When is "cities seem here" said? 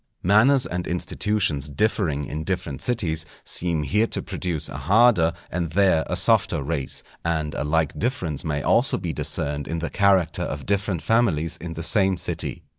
2.81-4.07